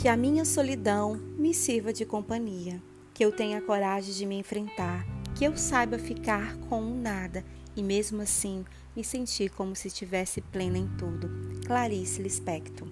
Que 0.00 0.06
a 0.06 0.16
minha 0.16 0.44
solidão 0.44 1.16
me 1.36 1.52
sirva 1.52 1.92
de 1.92 2.04
companhia, 2.06 2.80
que 3.12 3.24
eu 3.24 3.32
tenha 3.32 3.60
coragem 3.60 4.14
de 4.14 4.24
me 4.24 4.36
enfrentar, 4.36 5.04
que 5.34 5.44
eu 5.44 5.56
saiba 5.56 5.98
ficar 5.98 6.56
com 6.68 6.80
um 6.80 7.00
nada 7.00 7.44
e 7.74 7.82
mesmo 7.82 8.22
assim 8.22 8.64
me 8.94 9.02
sentir 9.02 9.50
como 9.50 9.74
se 9.74 9.88
estivesse 9.88 10.40
plena 10.40 10.78
em 10.78 10.86
tudo. 10.96 11.28
Clarice 11.66 12.22
Lispector 12.22 12.86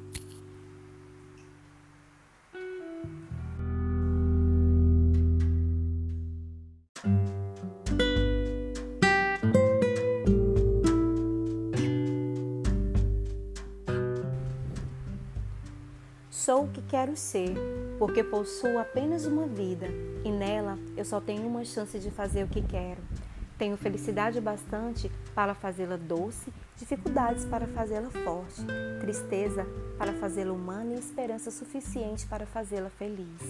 Sou 16.36 16.64
o 16.64 16.68
que 16.68 16.82
quero 16.82 17.16
ser, 17.16 17.54
porque 17.98 18.22
possuo 18.22 18.78
apenas 18.78 19.24
uma 19.24 19.46
vida 19.46 19.86
e 20.22 20.30
nela 20.30 20.78
eu 20.94 21.02
só 21.02 21.18
tenho 21.18 21.46
uma 21.46 21.64
chance 21.64 21.98
de 21.98 22.10
fazer 22.10 22.44
o 22.44 22.46
que 22.46 22.60
quero. 22.60 23.00
Tenho 23.56 23.74
felicidade 23.78 24.38
bastante 24.38 25.10
para 25.34 25.54
fazê-la 25.54 25.96
doce, 25.96 26.52
dificuldades 26.76 27.46
para 27.46 27.66
fazê-la 27.66 28.10
forte, 28.10 28.62
tristeza 29.00 29.66
para 29.96 30.12
fazê-la 30.12 30.52
humana 30.52 30.92
e 30.92 30.98
esperança 30.98 31.50
suficiente 31.50 32.26
para 32.26 32.44
fazê-la 32.44 32.90
feliz. 32.90 33.40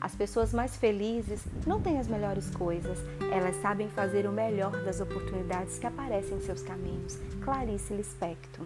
As 0.00 0.14
pessoas 0.14 0.54
mais 0.54 0.76
felizes 0.76 1.42
não 1.66 1.82
têm 1.82 1.98
as 1.98 2.06
melhores 2.06 2.48
coisas, 2.50 2.98
elas 3.32 3.56
sabem 3.56 3.88
fazer 3.88 4.28
o 4.28 4.32
melhor 4.32 4.70
das 4.84 5.00
oportunidades 5.00 5.76
que 5.76 5.88
aparecem 5.88 6.36
em 6.36 6.40
seus 6.40 6.62
caminhos. 6.62 7.18
Clarice 7.44 7.92
Lispector 7.92 8.64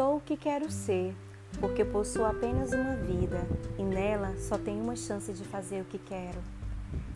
Sou 0.00 0.16
o 0.16 0.20
que 0.22 0.34
quero 0.34 0.70
ser, 0.70 1.14
porque 1.60 1.84
possuo 1.84 2.24
apenas 2.24 2.72
uma 2.72 2.96
vida 2.96 3.46
e 3.78 3.82
nela 3.82 4.34
só 4.38 4.56
tenho 4.56 4.82
uma 4.82 4.96
chance 4.96 5.30
de 5.30 5.44
fazer 5.44 5.82
o 5.82 5.84
que 5.84 5.98
quero. 5.98 6.38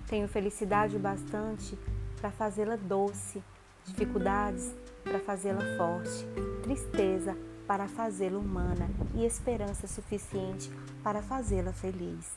Tenho 0.07 0.29
felicidade 0.29 0.95
o 0.95 0.99
bastante 0.99 1.79
para 2.21 2.31
fazê-la 2.31 2.77
doce, 2.77 3.43
dificuldades 3.87 4.71
para 5.03 5.19
fazê-la 5.19 5.62
forte, 5.79 6.27
tristeza 6.62 7.35
para 7.67 7.89
fazê-la 7.89 8.39
humana 8.39 8.91
e 9.15 9.25
esperança 9.25 9.87
suficiente 9.87 10.71
para 11.03 11.23
fazê-la 11.23 11.73
feliz. 11.73 12.33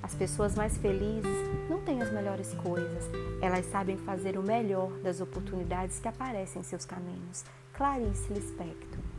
As 0.00 0.14
pessoas 0.14 0.54
mais 0.54 0.78
felizes 0.78 1.36
não 1.68 1.82
têm 1.82 2.00
as 2.00 2.12
melhores 2.12 2.54
coisas, 2.54 3.10
elas 3.40 3.66
sabem 3.66 3.98
fazer 3.98 4.38
o 4.38 4.44
melhor 4.44 4.92
das 4.98 5.20
oportunidades 5.20 5.98
que 5.98 6.06
aparecem 6.06 6.60
em 6.60 6.64
seus 6.64 6.84
caminhos. 6.84 7.44
Clarice 7.72 8.32
Lispector 8.32 9.11